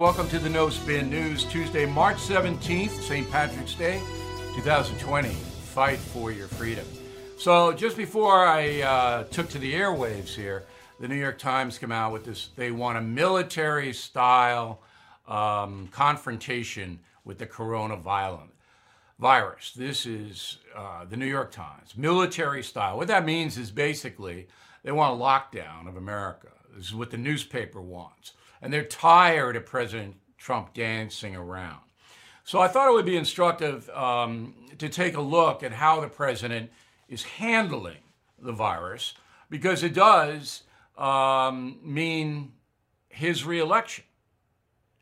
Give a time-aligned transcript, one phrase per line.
[0.00, 3.30] Welcome to the No Spin News, Tuesday, March 17th, St.
[3.30, 4.00] Patrick's Day,
[4.54, 5.28] 2020.
[5.28, 6.86] Fight for your freedom.
[7.36, 10.64] So, just before I uh, took to the airwaves here,
[11.00, 12.48] the New York Times came out with this.
[12.56, 14.80] They want a military style
[15.28, 18.48] um, confrontation with the coronavirus.
[19.18, 19.72] Virus.
[19.72, 22.96] This is uh, the New York Times, military style.
[22.96, 24.48] What that means is basically
[24.82, 26.48] they want a lockdown of America.
[26.74, 28.32] This is what the newspaper wants.
[28.62, 31.80] And they're tired of President Trump dancing around.
[32.44, 36.08] So I thought it would be instructive um, to take a look at how the
[36.08, 36.70] president
[37.08, 38.02] is handling
[38.38, 39.14] the virus,
[39.50, 40.62] because it does
[40.96, 42.52] um, mean
[43.08, 44.04] his reelection.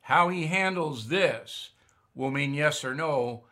[0.00, 1.70] How he handles this
[2.14, 3.44] will mean yes or no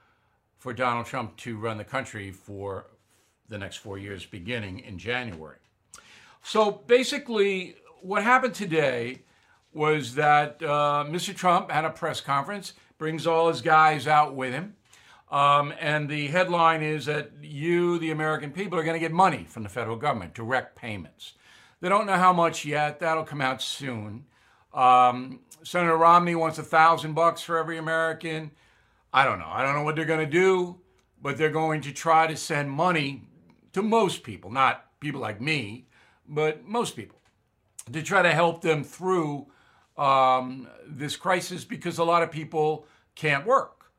[0.59, 2.87] for Donald Trump to run the country for
[3.49, 5.59] the next four years, beginning in January.
[6.43, 9.21] So basically, what happened today
[9.77, 11.37] was that uh, Mr.
[11.37, 14.75] Trump had a press conference, brings all his guys out with him.
[15.31, 19.45] Um, and the headline is that you, the American people, are going to get money
[19.49, 21.35] from the federal government, direct payments.
[21.81, 23.01] They don't know how much yet.
[23.01, 24.25] That'll come out soon.
[24.73, 28.53] Um, Senator Romney wants a thousand bucks for every American.
[29.13, 29.49] I don't know.
[29.49, 30.79] I don't know what they're going to do,
[31.21, 33.25] but they're going to try to send money
[33.73, 35.87] to most people, not people like me,
[36.29, 37.19] but most people,
[37.93, 39.47] to try to help them through
[39.99, 43.91] um, this crisis because a lot of people can't work.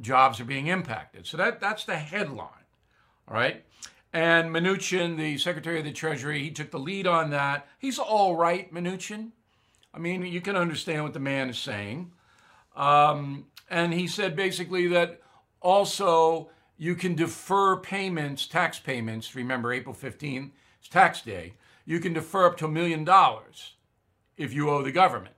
[0.00, 1.26] Jobs are being impacted.
[1.26, 2.48] So that, that's the headline.
[3.28, 3.64] All right.
[4.12, 7.66] And Mnuchin, the Secretary of the Treasury, he took the lead on that.
[7.78, 9.30] He's all right, Mnuchin.
[9.94, 12.12] I mean, you can understand what the man is saying.
[12.76, 15.20] Um, and he said basically that
[15.60, 19.34] also you can defer payments, tax payments.
[19.34, 20.50] Remember, April 15th
[20.82, 21.54] is tax day.
[21.84, 23.74] You can defer up to a million dollars
[24.36, 25.34] if you owe the government.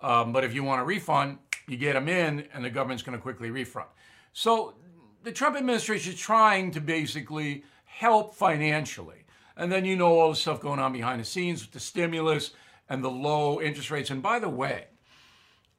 [0.00, 3.16] Um, but if you want a refund, you get them in, and the government's going
[3.16, 3.86] to quickly refund.
[4.32, 4.74] So
[5.22, 9.24] the Trump administration is trying to basically help financially.
[9.56, 12.52] And then you know all the stuff going on behind the scenes with the stimulus
[12.88, 14.10] and the low interest rates.
[14.10, 14.86] And by the way,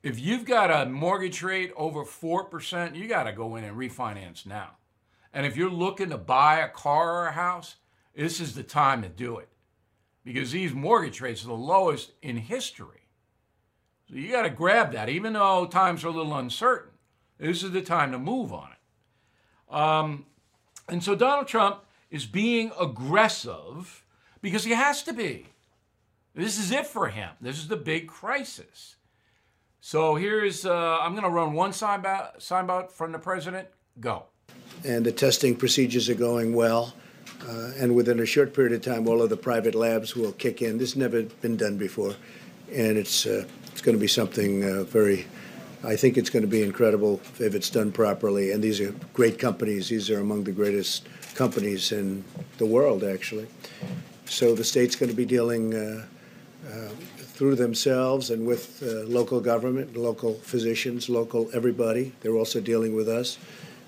[0.04, 4.46] if you've got a mortgage rate over 4%, you got to go in and refinance
[4.46, 4.78] now.
[5.34, 7.76] And if you're looking to buy a car or a house,
[8.16, 9.50] this is the time to do it
[10.24, 13.08] because these mortgage rates are the lowest in history.
[14.08, 16.92] So you got to grab that, even though times are a little uncertain.
[17.40, 19.74] This is the time to move on it.
[19.74, 20.26] Um,
[20.88, 24.04] and so Donald Trump is being aggressive
[24.42, 25.48] because he has to be.
[26.36, 27.30] This is it for him.
[27.42, 28.98] This is the big crisis.
[29.80, 33.68] So here's, uh, I'm going to run one sign out from the president.
[34.00, 34.26] Go.
[34.84, 36.94] And the testing procedures are going well.
[37.48, 40.62] Uh, and within a short period of time, all of the private labs will kick
[40.62, 40.78] in.
[40.78, 42.16] This has never been done before.
[42.72, 45.26] And it's, uh, it's going to be something uh, very,
[45.84, 48.52] I think it's going to be incredible if it's done properly.
[48.52, 49.90] And these are great companies.
[49.90, 52.24] These are among the greatest companies in
[52.58, 53.48] the world, actually.
[54.26, 56.06] So the state's going to be dealing uh,
[56.70, 62.14] uh, through themselves and with uh, local government, local physicians, local everybody.
[62.22, 63.40] They're also dealing with us,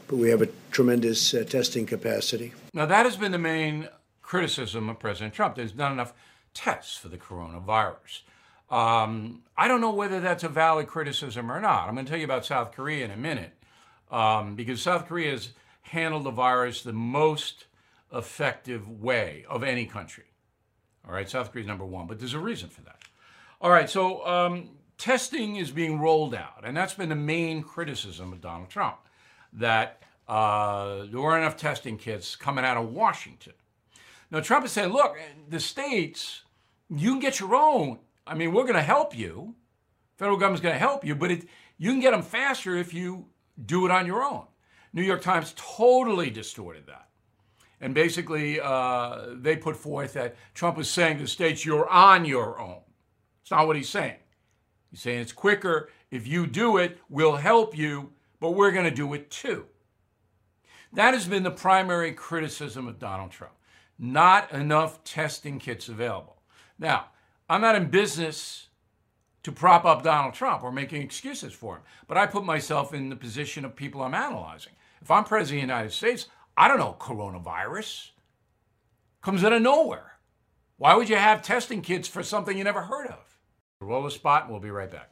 [0.07, 2.53] but we have a tremendous uh, testing capacity.
[2.73, 3.89] Now, that has been the main
[4.21, 5.55] criticism of President Trump.
[5.55, 6.13] There's not enough
[6.53, 8.21] tests for the coronavirus.
[8.69, 11.87] Um, I don't know whether that's a valid criticism or not.
[11.87, 13.53] I'm going to tell you about South Korea in a minute,
[14.11, 15.49] um, because South Korea has
[15.83, 17.65] handled the virus the most
[18.11, 20.25] effective way of any country.
[21.05, 22.97] All right, South Korea is number one, but there's a reason for that.
[23.61, 28.33] All right, so um, testing is being rolled out, and that's been the main criticism
[28.33, 28.97] of Donald Trump
[29.53, 33.53] that uh, there weren't enough testing kits coming out of Washington.
[34.31, 35.15] Now, Trump is saying, look,
[35.49, 36.41] the states,
[36.89, 37.99] you can get your own.
[38.25, 39.55] I mean, we're going to help you.
[40.17, 41.47] Federal government's going to help you, but it,
[41.77, 43.27] you can get them faster if you
[43.65, 44.45] do it on your own.
[44.93, 47.09] New York Times totally distorted that.
[47.81, 52.23] And basically, uh, they put forth that Trump was saying to the states, you're on
[52.23, 52.79] your own.
[53.41, 54.15] It's not what he's saying.
[54.89, 55.89] He's saying it's quicker.
[56.09, 58.12] If you do it, we'll help you,
[58.43, 59.63] but we're going to do it too.
[60.91, 63.53] That has been the primary criticism of Donald Trump.
[63.97, 66.41] Not enough testing kits available.
[66.77, 67.05] Now,
[67.47, 68.67] I'm not in business
[69.43, 73.07] to prop up Donald Trump or making excuses for him, but I put myself in
[73.07, 74.73] the position of people I'm analyzing.
[75.01, 78.09] If I'm president of the United States, I don't know coronavirus.
[79.21, 80.17] Comes out of nowhere.
[80.75, 83.39] Why would you have testing kits for something you never heard of?
[83.79, 85.11] Roll a spot and we'll be right back.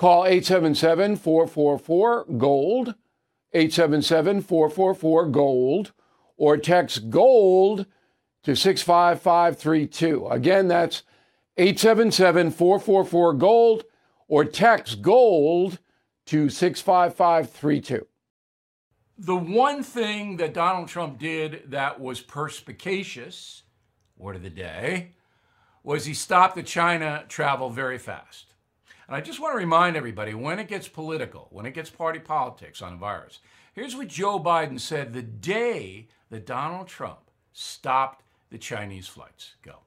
[0.00, 2.94] Call 877 444 GOLD,
[3.52, 5.92] 877 444 GOLD,
[6.38, 7.84] or text GOLD
[8.42, 10.26] to 65532.
[10.28, 11.02] Again, that's
[11.58, 13.84] 877 444 GOLD,
[14.26, 15.78] or text GOLD
[16.24, 18.06] to 65532.
[19.18, 23.64] The one thing that Donald Trump did that was perspicacious,
[24.16, 25.10] word of the day,
[25.82, 28.49] was he stopped the China travel very fast.
[29.10, 32.20] And I just want to remind everybody when it gets political, when it gets party
[32.20, 33.40] politics on a virus,
[33.72, 37.18] here's what Joe Biden said the day that Donald Trump
[37.52, 39.54] stopped the Chinese flights.
[39.62, 39.78] Go.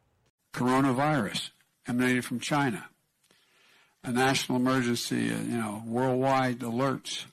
[0.53, 1.51] Coronavirus
[1.87, 2.89] emanated from China.
[4.03, 7.23] A national emergency, uh, you know, worldwide alerts.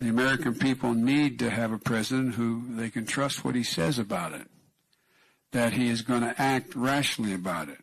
[0.00, 3.98] The American people need to have a president who they can trust what he says
[3.98, 4.48] about it,
[5.50, 7.80] that he is going to act rationally about it.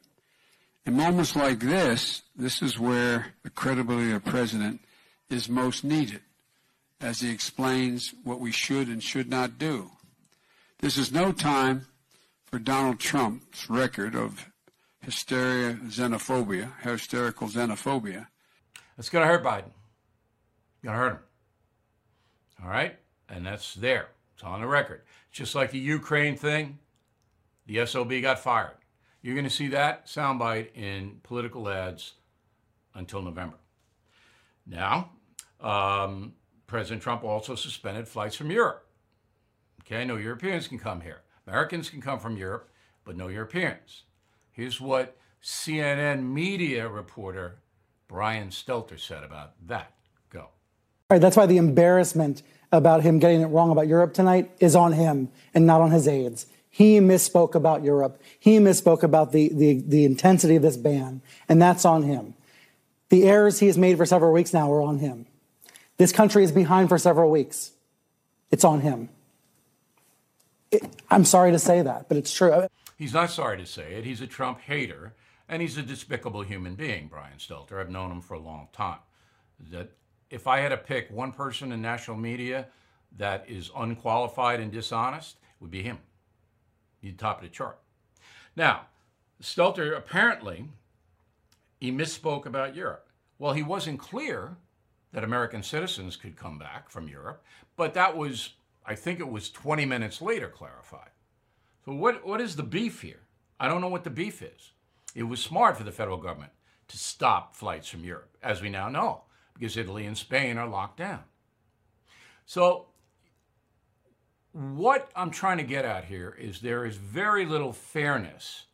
[0.89, 4.81] In moments like this, this is where the credibility of the president
[5.29, 6.21] is most needed
[6.99, 9.91] as he explains what we should and should not do.
[10.79, 11.85] This is no time
[12.45, 14.49] for Donald Trump's record of
[15.01, 18.25] hysteria, xenophobia, hysterical xenophobia.
[18.97, 19.69] It's going to hurt Biden.
[20.83, 21.19] Going to hurt him.
[22.63, 22.97] All right?
[23.29, 24.07] And that's there.
[24.33, 25.03] It's on the record.
[25.31, 26.79] Just like the Ukraine thing,
[27.67, 28.73] the SOB got fired.
[29.21, 32.13] You're going to see that soundbite in political ads
[32.93, 33.57] until November.
[34.65, 35.11] Now,
[35.59, 36.33] um,
[36.67, 38.85] President Trump also suspended flights from Europe.
[39.81, 41.21] Okay, no Europeans can come here.
[41.47, 42.69] Americans can come from Europe,
[43.03, 44.03] but no Europeans.
[44.51, 47.59] Here's what CNN media reporter
[48.07, 49.93] Brian Stelter said about that.
[50.29, 50.41] Go.
[50.41, 50.49] All
[51.11, 54.93] right, that's why the embarrassment about him getting it wrong about Europe tonight is on
[54.93, 56.45] him and not on his aides.
[56.69, 58.21] He misspoke about Europe.
[58.39, 62.35] He misspoke about the, the, the intensity of this ban, and that's on him.
[63.09, 65.25] The errors he has made for several weeks now are on him.
[65.97, 67.71] This country is behind for several weeks.
[68.51, 69.09] It's on him.
[70.71, 72.67] It, I'm sorry to say that, but it's true.
[72.97, 74.05] He's not sorry to say it.
[74.05, 75.13] He's a Trump hater,
[75.47, 77.79] and he's a despicable human being, Brian Stelter.
[77.79, 78.99] I've known him for a long time.
[79.71, 79.89] That
[80.29, 82.67] if I had to pick one person in national media
[83.17, 85.97] that is unqualified and dishonest, it would be him.
[87.01, 87.79] He'd top of the chart.
[88.55, 88.87] Now,
[89.41, 90.65] Stelter apparently
[91.79, 93.09] he misspoke about Europe.
[93.37, 94.57] Well, he wasn't clear
[95.13, 97.43] that American citizens could come back from Europe,
[97.77, 98.53] but that was,
[98.85, 101.09] I think it was 20 minutes later clarified.
[101.85, 103.21] So what, what is the beef here?
[103.59, 104.73] I don't know what the beef is.
[105.15, 106.51] It was smart for the federal government
[106.89, 109.23] to stop flights from Europe, as we now know,
[109.53, 111.23] because Italy and Spain are locked down.
[112.45, 112.87] So
[114.51, 118.65] what I'm trying to get at here is there is very little fairness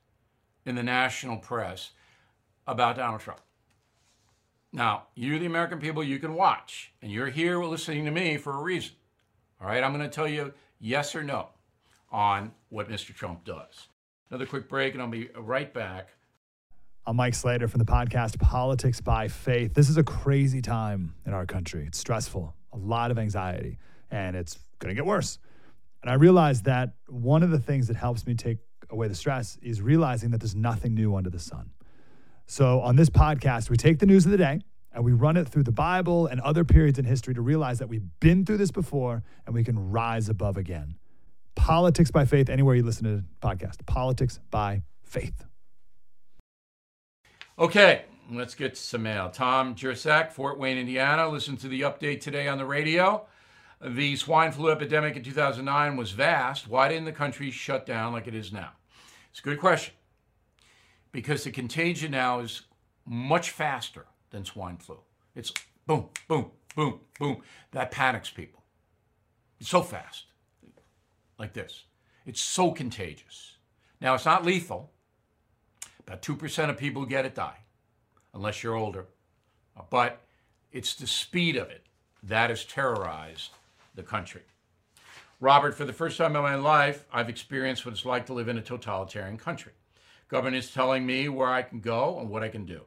[0.66, 1.92] in the national press
[2.66, 3.42] about Donald Trump.
[4.72, 8.54] Now, you, the American people, you can watch, and you're here listening to me for
[8.54, 8.94] a reason.
[9.62, 11.50] All right, I'm going to tell you yes or no
[12.12, 13.14] on what Mr.
[13.14, 13.88] Trump does.
[14.30, 16.10] Another quick break, and I'll be right back.
[17.08, 19.74] I'm Mike Slater from the podcast Politics by Faith.
[19.76, 21.86] This is a crazy time in our country.
[21.86, 23.78] It's stressful, a lot of anxiety,
[24.10, 25.38] and it's going to get worse.
[26.06, 28.60] And I realized that one of the things that helps me take
[28.92, 31.72] away the stress is realizing that there's nothing new under the sun.
[32.46, 34.60] So on this podcast, we take the news of the day
[34.94, 37.90] and we run it through the Bible and other periods in history to realize that
[37.90, 40.94] we've been through this before and we can rise above again.
[41.56, 43.84] Politics by faith, anywhere you listen to the podcast.
[43.88, 45.44] Politics by faith.
[47.58, 49.32] Okay, let's get to some mail.
[49.32, 51.28] Tom Jersak, Fort Wayne, Indiana.
[51.28, 53.26] Listen to the update today on the radio.
[53.82, 56.68] The swine flu epidemic in 2009 was vast.
[56.68, 58.72] Why didn't the country shut down like it is now?
[59.30, 59.94] It's a good question.
[61.12, 62.64] Because the contagion now is
[63.06, 65.00] much faster than swine flu.
[65.36, 65.52] It's
[65.86, 67.42] boom, boom, boom, boom.
[67.72, 68.64] That panics people.
[69.60, 70.26] It's so fast,
[71.38, 71.86] like this.
[72.26, 73.58] It's so contagious.
[74.02, 74.92] Now, it's not lethal.
[76.08, 77.58] About 2% of people who get it die,
[78.34, 79.08] unless you're older.
[79.90, 80.22] But
[80.72, 81.86] it's the speed of it
[82.22, 83.52] that has terrorized
[83.96, 84.42] the country.
[85.40, 88.48] Robert, for the first time in my life, I've experienced what it's like to live
[88.48, 89.74] in a totalitarian country.
[90.28, 92.82] Government is telling me where I can go and what I can do.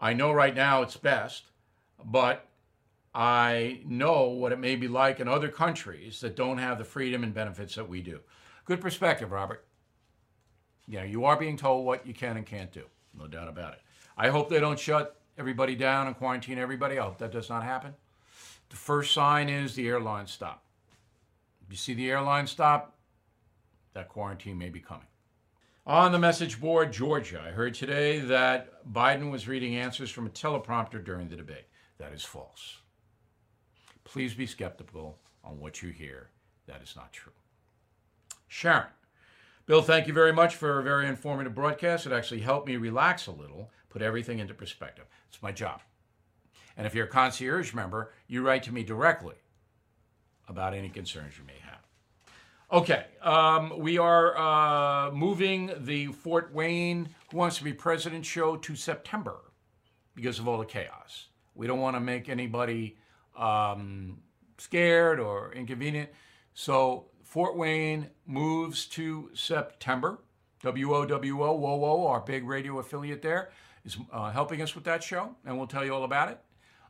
[0.00, 1.44] I know right now it's best,
[2.04, 2.48] but
[3.14, 7.22] I know what it may be like in other countries that don't have the freedom
[7.22, 8.20] and benefits that we do.
[8.64, 9.64] Good perspective, Robert.
[10.86, 12.84] You know, you are being told what you can and can't do,
[13.18, 13.80] no doubt about it.
[14.16, 16.98] I hope they don't shut everybody down and quarantine everybody.
[16.98, 17.94] I hope that does not happen.
[18.70, 20.64] The first sign is the airline stop.
[21.70, 22.96] You see the airline stop,
[23.94, 25.06] that quarantine may be coming.
[25.86, 30.30] On the message board, Georgia, I heard today that Biden was reading answers from a
[30.30, 31.66] teleprompter during the debate.
[31.98, 32.78] That is false.
[34.04, 36.30] Please be skeptical on what you hear.
[36.66, 37.32] That is not true.
[38.48, 38.86] Sharon,
[39.66, 42.06] Bill, thank you very much for a very informative broadcast.
[42.06, 45.06] It actually helped me relax a little, put everything into perspective.
[45.28, 45.80] It's my job.
[46.76, 49.36] And if you're a concierge member, you write to me directly
[50.48, 51.80] about any concerns you may have.
[52.72, 58.56] Okay, um, we are uh, moving the Fort Wayne Who Wants to Be President show
[58.56, 59.36] to September
[60.14, 61.28] because of all the chaos.
[61.54, 62.96] We don't want to make anybody
[63.36, 64.18] um,
[64.58, 66.10] scared or inconvenient.
[66.54, 70.18] So Fort Wayne moves to September.
[70.62, 73.50] WOWO, WOWO, our big radio affiliate there,
[73.84, 76.40] is uh, helping us with that show, and we'll tell you all about it.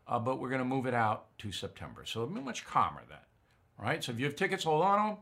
[0.06, 2.04] Uh, but we're going to move it out to September.
[2.04, 3.18] So it'll be much calmer then.
[3.78, 5.16] All right, so if you have tickets, hold on them,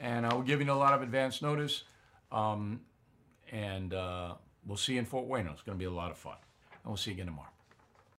[0.00, 1.84] and I will give you a lot of advance notice.
[2.32, 2.80] Um,
[3.50, 4.34] and uh,
[4.66, 5.46] we'll see you in Fort Wayne.
[5.46, 6.36] It's going to be a lot of fun.
[6.72, 7.51] And we'll see you again tomorrow.